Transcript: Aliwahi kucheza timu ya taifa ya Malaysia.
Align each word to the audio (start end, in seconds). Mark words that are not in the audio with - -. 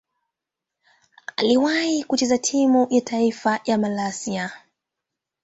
Aliwahi 1.35 2.03
kucheza 2.03 2.37
timu 2.37 2.87
ya 2.89 3.01
taifa 3.01 3.59
ya 3.65 3.77
Malaysia. 3.77 4.51